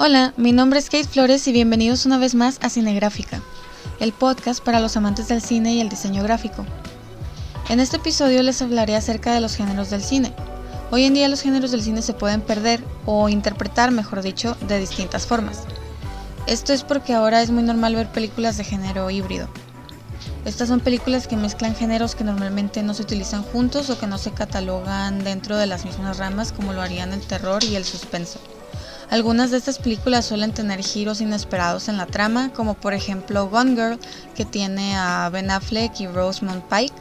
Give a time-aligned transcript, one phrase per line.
[0.00, 3.42] Hola, mi nombre es Kate Flores y bienvenidos una vez más a Cinegráfica,
[4.00, 6.64] el podcast para los amantes del cine y el diseño gráfico.
[7.68, 10.32] En este episodio les hablaré acerca de los géneros del cine.
[10.90, 14.78] Hoy en día los géneros del cine se pueden perder o interpretar, mejor dicho, de
[14.78, 15.64] distintas formas.
[16.46, 19.48] Esto es porque ahora es muy normal ver películas de género híbrido.
[20.44, 24.16] Estas son películas que mezclan géneros que normalmente no se utilizan juntos o que no
[24.16, 28.40] se catalogan dentro de las mismas ramas como lo harían el terror y el suspenso.
[29.10, 33.74] Algunas de estas películas suelen tener giros inesperados en la trama, como por ejemplo Gone
[33.74, 33.98] Girl,
[34.34, 36.94] que tiene a Ben Affleck y Rosemont Pike,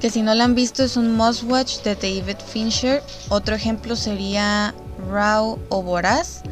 [0.00, 3.02] que si no la han visto es un must watch de David Fincher.
[3.28, 4.72] Otro ejemplo sería
[5.10, 6.42] Raw o Voraz,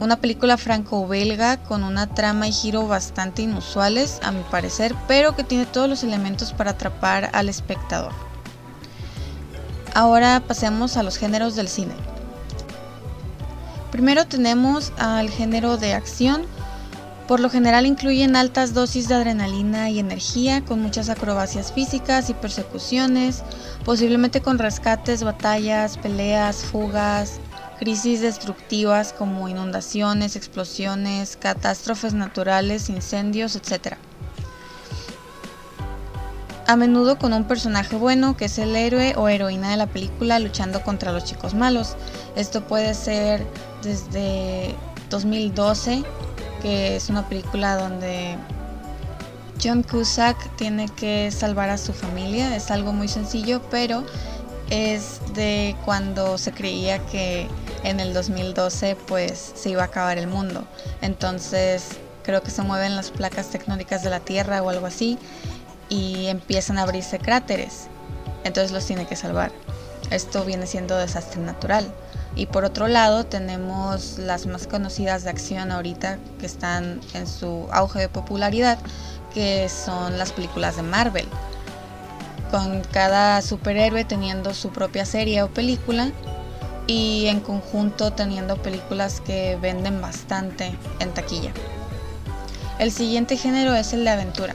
[0.00, 5.44] una película franco-belga con una trama y giro bastante inusuales, a mi parecer, pero que
[5.44, 8.12] tiene todos los elementos para atrapar al espectador.
[9.94, 11.94] Ahora pasemos a los géneros del cine.
[13.90, 16.46] Primero tenemos al género de acción.
[17.26, 22.34] Por lo general incluyen altas dosis de adrenalina y energía, con muchas acrobacias físicas y
[22.34, 23.44] persecuciones,
[23.84, 27.40] posiblemente con rescates, batallas, peleas, fugas,
[27.78, 33.96] crisis destructivas como inundaciones, explosiones, catástrofes naturales, incendios, etc
[36.70, 40.38] a menudo con un personaje bueno que es el héroe o heroína de la película
[40.38, 41.96] luchando contra los chicos malos.
[42.36, 43.44] Esto puede ser
[43.82, 44.76] desde
[45.08, 46.04] 2012,
[46.62, 48.36] que es una película donde
[49.60, 52.54] John Cusack tiene que salvar a su familia.
[52.54, 54.04] Es algo muy sencillo, pero
[54.70, 57.48] es de cuando se creía que
[57.82, 60.62] en el 2012 pues se iba a acabar el mundo.
[61.02, 65.18] Entonces creo que se mueven las placas tectónicas de la Tierra o algo así
[65.90, 67.88] y empiezan a abrirse cráteres.
[68.44, 69.52] Entonces los tiene que salvar.
[70.10, 71.92] Esto viene siendo desastre natural.
[72.36, 77.68] Y por otro lado tenemos las más conocidas de acción ahorita que están en su
[77.72, 78.78] auge de popularidad,
[79.34, 81.26] que son las películas de Marvel.
[82.50, 86.10] Con cada superhéroe teniendo su propia serie o película
[86.86, 91.52] y en conjunto teniendo películas que venden bastante en taquilla.
[92.78, 94.54] El siguiente género es el de aventura.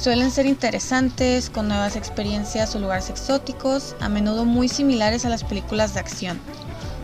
[0.00, 5.42] Suelen ser interesantes, con nuevas experiencias o lugares exóticos, a menudo muy similares a las
[5.42, 6.38] películas de acción.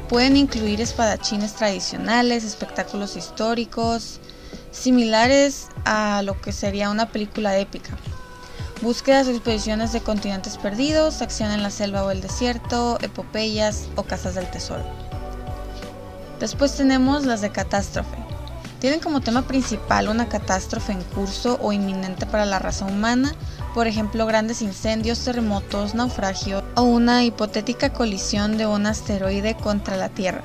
[0.09, 4.21] Pueden incluir espadachines tradicionales, espectáculos históricos,
[4.71, 7.91] similares a lo que sería una película épica.
[8.81, 14.05] Búsquedas o expediciones de continentes perdidos, acción en la selva o el desierto, epopeyas o
[14.05, 14.85] casas del tesoro.
[16.39, 18.24] Después tenemos las de catástrofe.
[18.85, 23.35] Tienen como tema principal una catástrofe en curso o inminente para la raza humana,
[23.73, 30.11] por ejemplo grandes incendios, terremotos, naufragios o una hipotética colisión de un asteroide contra la
[30.11, 30.45] Tierra.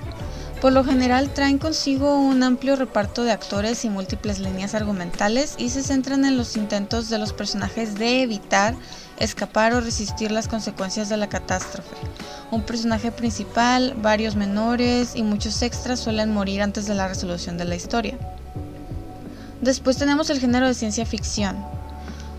[0.62, 5.70] Por lo general traen consigo un amplio reparto de actores y múltiples líneas argumentales y
[5.70, 8.74] se centran en los intentos de los personajes de evitar,
[9.20, 11.98] escapar o resistir las consecuencias de la catástrofe.
[12.52, 17.66] Un personaje principal, varios menores y muchos extras suelen morir antes de la resolución de
[17.66, 18.18] la historia.
[19.62, 21.64] Después tenemos el género de ciencia ficción.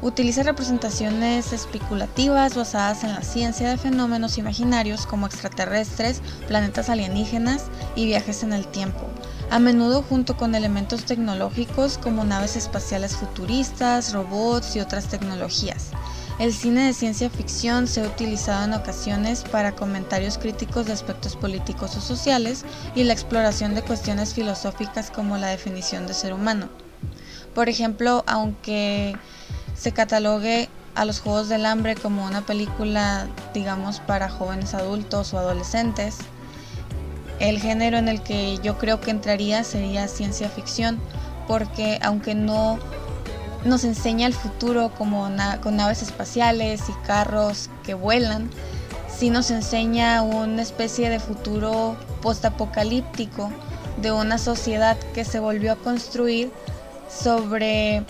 [0.02, 8.06] Utiliza representaciones especulativas basadas en la ciencia de fenómenos imaginarios como extraterrestres, planetas alienígenas y
[8.06, 9.06] viajes en el tiempo,
[9.48, 15.90] a menudo junto con elementos tecnológicos como naves espaciales futuristas, robots y otras tecnologías.
[16.40, 21.36] El cine de ciencia ficción se ha utilizado en ocasiones para comentarios críticos de aspectos
[21.36, 22.64] políticos o sociales
[22.94, 26.70] y la exploración de cuestiones filosóficas como la definición de ser humano.
[27.54, 29.18] Por ejemplo, aunque
[29.76, 35.38] se catalogue a los Juegos del Hambre como una película, digamos, para jóvenes adultos o
[35.38, 36.16] adolescentes,
[37.38, 41.00] el género en el que yo creo que entraría sería ciencia ficción,
[41.46, 42.78] porque aunque no
[43.64, 45.28] nos enseña el futuro como
[45.62, 48.50] con naves espaciales y carros que vuelan,
[49.08, 53.50] sí nos enseña una especie de futuro postapocalíptico
[54.00, 56.50] de una sociedad que se volvió a construir
[57.10, 58.02] sobre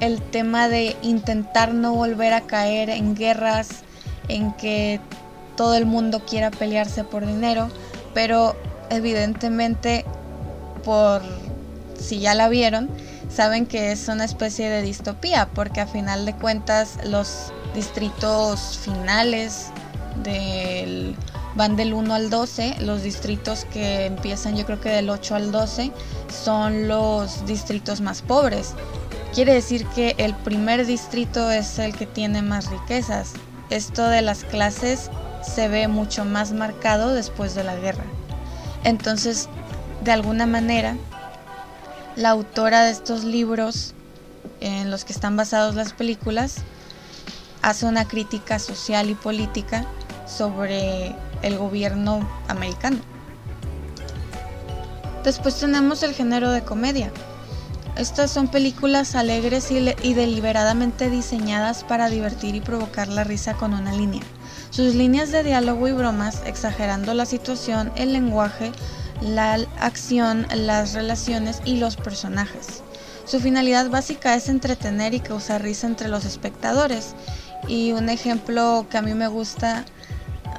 [0.00, 3.68] el tema de intentar no volver a caer en guerras
[4.28, 5.00] en que
[5.56, 7.68] todo el mundo quiera pelearse por dinero,
[8.14, 8.54] pero
[8.90, 10.04] evidentemente
[10.84, 11.22] por
[11.98, 12.88] si ya la vieron,
[13.28, 19.66] saben que es una especie de distopía, porque a final de cuentas los distritos finales
[20.22, 21.16] del
[21.54, 25.50] van del 1 al 12, los distritos que empiezan yo creo que del 8 al
[25.50, 25.90] 12
[26.44, 28.74] son los distritos más pobres.
[29.34, 33.32] Quiere decir que el primer distrito es el que tiene más riquezas.
[33.70, 35.10] Esto de las clases
[35.42, 38.04] se ve mucho más marcado después de la guerra.
[38.84, 39.48] Entonces,
[40.04, 40.96] de alguna manera,
[42.18, 43.94] la autora de estos libros
[44.60, 46.56] en los que están basados las películas
[47.62, 49.86] hace una crítica social y política
[50.26, 52.98] sobre el gobierno americano.
[55.22, 57.12] Después tenemos el género de comedia.
[57.96, 63.92] Estas son películas alegres y, deliberadamente diseñadas para divertir y provocar la risa con una
[63.92, 64.22] línea.
[64.70, 68.72] Sus líneas de diálogo y bromas, exagerando la situación, el lenguaje,
[69.20, 72.82] la acción, las relaciones y los personajes.
[73.24, 77.14] Su finalidad básica es entretener y causar risa entre los espectadores.
[77.66, 79.84] Y un ejemplo que a mí me gusta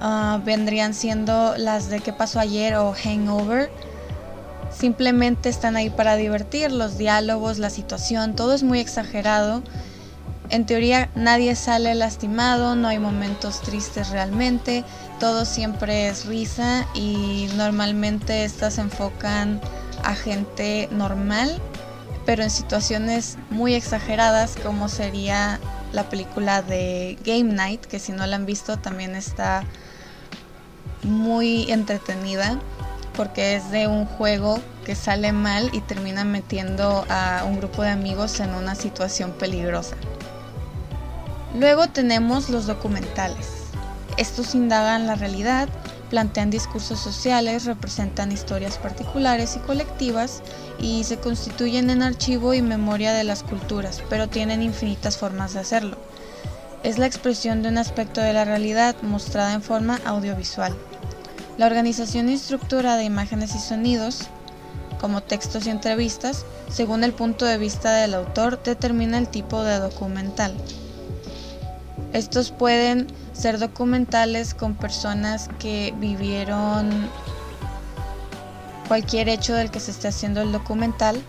[0.02, 3.72] uh, vendrían siendo las de qué pasó ayer o Hangover
[4.72, 9.62] simplemente están ahí para divertir, los diálogos, la situación, todo es muy exagerado.
[10.50, 14.84] En teoría nadie sale lastimado, no hay momentos tristes realmente,
[15.20, 19.62] todo siempre es risa y normalmente estas enfocan
[20.04, 21.62] a gente normal,
[22.26, 25.60] pero en situaciones muy exageradas como sería
[25.94, 29.64] la película de Game Night, que si no la han visto también está
[31.04, 32.60] muy entretenida
[33.16, 37.90] porque es de un juego que sale mal y termina metiendo a un grupo de
[37.90, 39.96] amigos en una situación peligrosa.
[41.56, 43.48] Luego tenemos los documentales.
[44.18, 45.68] Estos indagan la realidad,
[46.10, 50.44] plantean discursos sociales, representan historias particulares y colectivas
[50.78, 55.62] y se constituyen en archivo y memoria de las culturas, pero tienen infinitas formas de
[55.62, 55.98] hacerlo.
[56.84, 60.76] Es la expresión de un aspecto de la realidad mostrada en forma audiovisual.
[61.58, 64.28] La organización y estructura de imágenes y sonidos,
[65.02, 69.80] como textos y entrevistas, según el punto de vista del autor, determina el tipo de
[69.80, 70.56] documental.
[72.14, 76.90] Estos pueden ser documentales con personas que vivieron
[78.88, 81.22] cualquier hecho del que se esté haciendo el documental,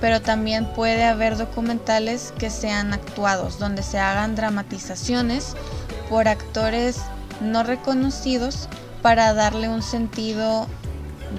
[0.00, 5.54] pero también puede haber documentales que sean actuados, donde se hagan dramatizaciones
[6.10, 6.98] por actores
[7.40, 8.68] no reconocidos
[9.00, 10.66] para darle un sentido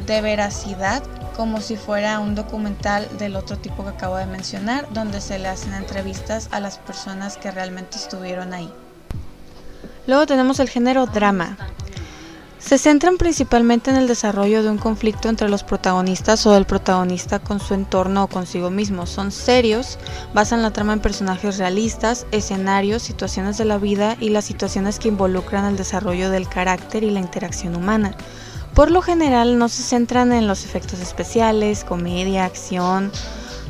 [0.05, 1.03] de veracidad
[1.39, 5.47] como si fuera un documental del otro tipo que acabo de mencionar, donde se le
[5.47, 8.69] hacen entrevistas a las personas que realmente estuvieron ahí.
[10.05, 11.55] Luego tenemos el género drama.
[12.57, 17.39] Se centran principalmente en el desarrollo de un conflicto entre los protagonistas o del protagonista
[17.39, 19.05] con su entorno o consigo mismo.
[19.05, 19.97] Son serios,
[20.33, 25.07] basan la trama en personajes realistas, escenarios, situaciones de la vida y las situaciones que
[25.07, 28.13] involucran el desarrollo del carácter y la interacción humana.
[28.73, 33.11] Por lo general no se centran en los efectos especiales, comedia, acción.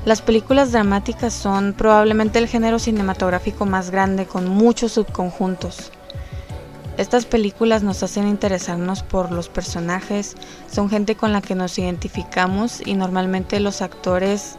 [0.05, 5.91] Las películas dramáticas son probablemente el género cinematográfico más grande con muchos subconjuntos.
[6.97, 10.35] Estas películas nos hacen interesarnos por los personajes,
[10.69, 14.57] son gente con la que nos identificamos y normalmente los actores,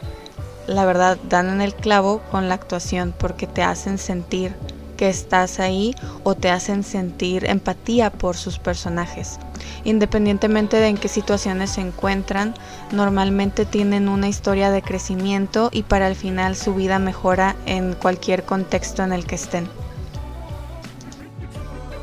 [0.66, 4.55] la verdad, dan en el clavo con la actuación porque te hacen sentir
[5.00, 9.38] que estás ahí o te hacen sentir empatía por sus personajes.
[9.84, 12.52] Independientemente de en qué situaciones se encuentran,
[12.92, 18.42] normalmente tienen una historia de crecimiento y para el final su vida mejora en cualquier
[18.44, 19.70] contexto en el que estén.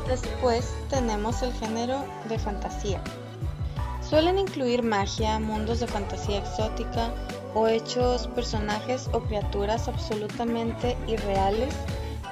[0.08, 3.00] Después tenemos el género de fantasía.
[4.00, 7.12] Suelen incluir magia, mundos de fantasía exótica
[7.54, 11.72] o hechos, personajes o criaturas absolutamente irreales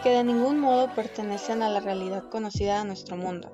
[0.06, 3.50] que de ningún modo pertenecen a la realidad conocida de nuestro mundo.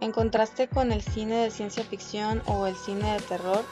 [0.00, 3.62] En contraste con el cine de ciencia ficción o el cine de terror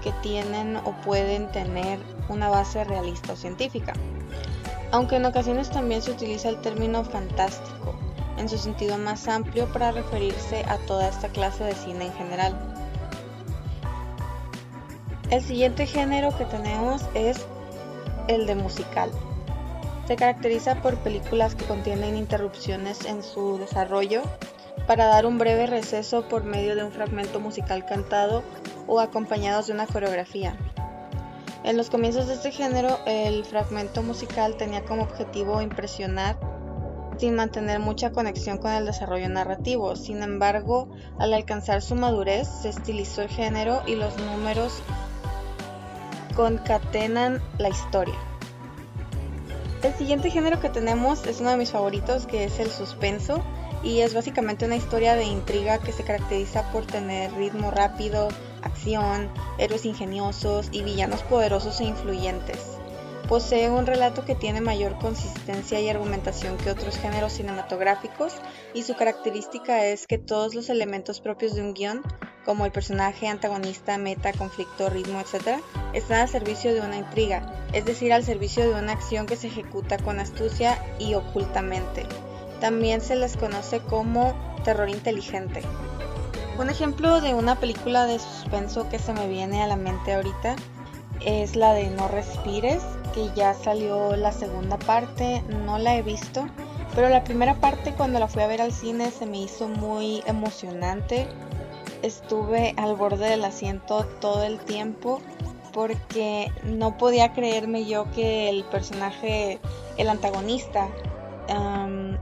[0.00, 1.98] que tienen o pueden tener
[2.28, 3.92] una base realista o científica.
[4.92, 7.98] Aunque en ocasiones también se utiliza el término fantástico
[8.36, 12.56] en su sentido más amplio para referirse a toda esta clase de cine en general.
[15.30, 17.44] El siguiente género que tenemos es
[18.28, 19.10] el de musical.
[20.08, 24.22] Se caracteriza por películas que contienen interrupciones en su desarrollo
[24.86, 28.42] para dar un breve receso por medio de un fragmento musical cantado
[28.86, 30.56] o acompañados de una coreografía.
[31.62, 36.38] En los comienzos de este género, el fragmento musical tenía como objetivo impresionar
[37.18, 39.94] sin mantener mucha conexión con el desarrollo narrativo.
[39.94, 40.88] Sin embargo,
[41.18, 44.80] al alcanzar su madurez, se estilizó el género y los números
[46.34, 48.27] concatenan la historia.
[49.82, 53.44] El siguiente género que tenemos es uno de mis favoritos, que es el suspenso,
[53.84, 58.28] y es básicamente una historia de intriga que se caracteriza por tener ritmo rápido,
[58.62, 62.58] acción, héroes ingeniosos y villanos poderosos e influyentes.
[63.28, 68.32] Posee un relato que tiene mayor consistencia y argumentación que otros géneros cinematográficos
[68.74, 72.02] y su característica es que todos los elementos propios de un guion,
[72.48, 75.58] como el personaje, antagonista, meta, conflicto, ritmo, etc.,
[75.92, 77.42] están al servicio de una intriga,
[77.74, 82.06] es decir, al servicio de una acción que se ejecuta con astucia y ocultamente.
[82.58, 85.60] También se les conoce como terror inteligente.
[86.58, 90.56] Un ejemplo de una película de suspenso que se me viene a la mente ahorita
[91.26, 96.48] es la de No Respires, que ya salió la segunda parte, no la he visto,
[96.94, 100.22] pero la primera parte cuando la fui a ver al cine se me hizo muy
[100.24, 101.28] emocionante.
[102.08, 105.20] Estuve al borde del asiento todo el tiempo
[105.74, 109.58] porque no podía creerme yo que el personaje,
[109.98, 110.88] el antagonista,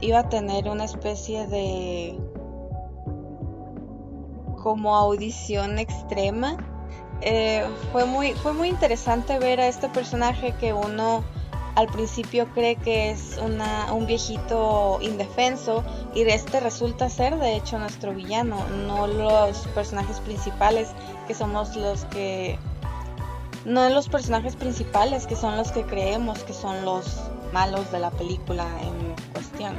[0.00, 2.18] iba a tener una especie de
[4.60, 6.56] como audición extrema.
[7.20, 11.22] Eh, fue, muy, fue muy interesante ver a este personaje que uno
[11.76, 17.78] al principio cree que es una, un viejito indefenso y este resulta ser de hecho
[17.78, 20.88] nuestro villano, no los personajes principales
[21.28, 22.58] que somos los que...
[23.66, 27.20] No los personajes principales que son los que creemos que son los
[27.52, 29.74] malos de la película en cuestión.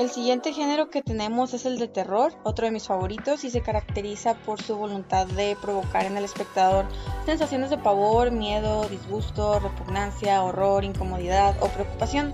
[0.00, 3.60] El siguiente género que tenemos es el de terror, otro de mis favoritos, y se
[3.60, 6.86] caracteriza por su voluntad de provocar en el espectador
[7.26, 12.32] sensaciones de pavor, miedo, disgusto, repugnancia, horror, incomodidad o preocupación.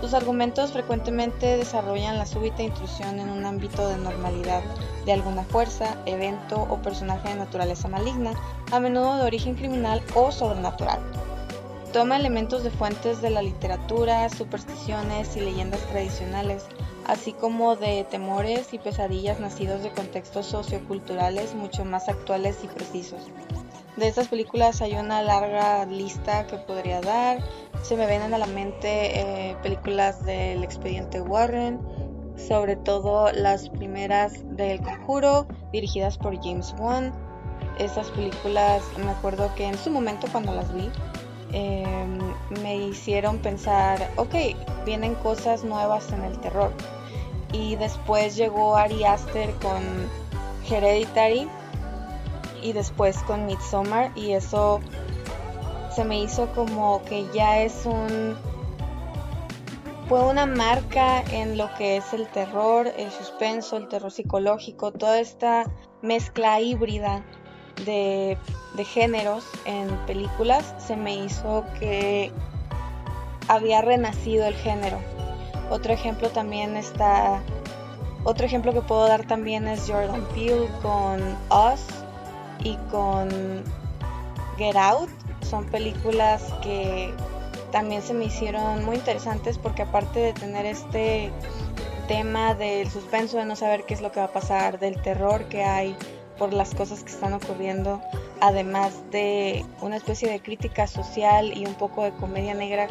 [0.00, 4.64] Sus argumentos frecuentemente desarrollan la súbita intrusión en un ámbito de normalidad
[5.06, 8.32] de alguna fuerza, evento o personaje de naturaleza maligna,
[8.72, 10.98] a menudo de origen criminal o sobrenatural.
[11.92, 16.64] Toma elementos de fuentes de la literatura, supersticiones y leyendas tradicionales,
[17.06, 23.30] así como de temores y pesadillas nacidos de contextos socioculturales mucho más actuales y precisos.
[23.96, 27.38] De estas películas hay una larga lista que podría dar.
[27.82, 31.78] Se me vienen a la mente eh, películas del expediente Warren,
[32.36, 37.12] sobre todo las primeras del Conjuro, dirigidas por James Wan.
[37.78, 40.90] Esas películas me acuerdo que en su momento cuando las vi
[41.54, 42.18] em,
[42.62, 44.34] me hicieron pensar, ok,
[44.84, 46.72] vienen cosas nuevas en el terror.
[47.52, 49.80] Y después llegó Ari Aster con
[50.68, 51.48] Hereditary
[52.62, 54.80] y después con Midsommar y eso
[55.94, 58.36] se me hizo como que ya es un
[60.08, 65.18] fue una marca en lo que es el terror, el suspenso, el terror psicológico, toda
[65.18, 65.64] esta
[66.02, 67.24] mezcla híbrida
[67.84, 68.38] de,
[68.74, 72.32] de géneros en películas se me hizo que
[73.48, 74.98] había renacido el género
[75.70, 77.40] otro ejemplo también está,
[78.24, 81.80] otro ejemplo que puedo dar también es Jordan Peele con Us
[82.62, 83.28] y con
[84.58, 85.10] Get Out.
[85.42, 87.12] Son películas que
[87.72, 91.32] también se me hicieron muy interesantes porque aparte de tener este
[92.08, 95.44] tema del suspenso de no saber qué es lo que va a pasar, del terror
[95.46, 95.96] que hay
[96.38, 98.00] por las cosas que están ocurriendo,
[98.40, 102.88] además de una especie de crítica social y un poco de comedia negra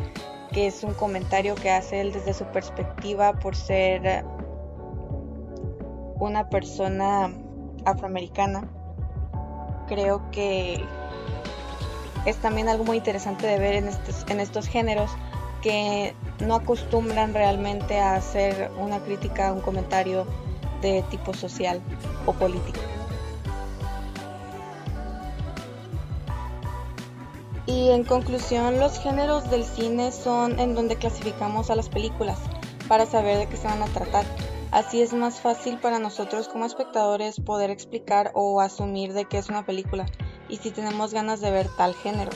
[0.51, 4.23] que es un comentario que hace él desde su perspectiva por ser
[6.19, 7.33] una persona
[7.85, 8.69] afroamericana.
[9.88, 10.83] Creo que
[12.25, 15.12] es también algo muy interesante de ver en estos, en estos géneros
[15.62, 16.13] que
[16.45, 20.25] no acostumbran realmente a hacer una crítica, un comentario
[20.81, 21.81] de tipo social
[22.25, 22.79] o político.
[27.65, 32.39] Y en conclusión, los géneros del cine son en donde clasificamos a las películas
[32.89, 34.25] para saber de qué se van a tratar.
[34.72, 39.48] Así es más fácil para nosotros como espectadores poder explicar o asumir de qué es
[39.48, 40.05] una película
[40.50, 42.32] y si tenemos ganas de ver tal género.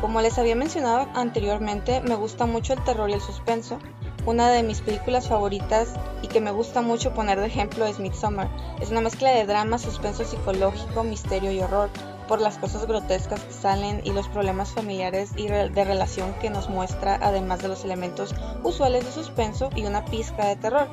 [0.00, 3.78] Como les había mencionado anteriormente, me gusta mucho el terror y el suspenso.
[4.24, 8.48] Una de mis películas favoritas y que me gusta mucho poner de ejemplo es Midsommar.
[8.80, 11.90] Es una mezcla de drama, suspenso psicológico, misterio y horror
[12.28, 16.68] por las cosas grotescas que salen y los problemas familiares y de relación que nos
[16.68, 20.88] muestra, además de los elementos usuales de suspenso y una pizca de terror.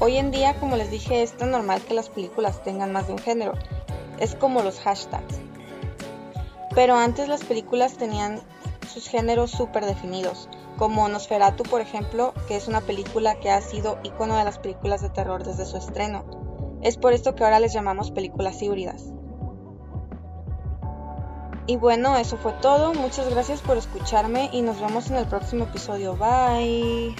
[0.00, 3.14] Hoy en día, como les dije, es tan normal que las películas tengan más de
[3.14, 3.54] un género.
[4.18, 5.40] Es como los hashtags.
[6.74, 8.40] Pero antes las películas tenían
[8.88, 13.98] sus géneros súper definidos, como Nosferatu, por ejemplo, que es una película que ha sido
[14.04, 16.24] icono de las películas de terror desde su estreno.
[16.82, 19.12] Es por esto que ahora les llamamos películas híbridas.
[21.68, 22.94] Y bueno, eso fue todo.
[22.94, 26.16] Muchas gracias por escucharme y nos vemos en el próximo episodio.
[26.16, 27.14] Bye.